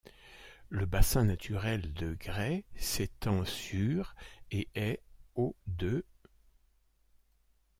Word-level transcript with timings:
Le 0.69 0.87
bassin 0.87 1.25
naturel 1.25 1.93
de 1.93 2.15
grès 2.15 2.63
s'étend 2.75 3.45
sur 3.45 4.15
et 4.49 4.67
est 4.73 4.99
haut 5.35 5.55
de. 5.67 6.03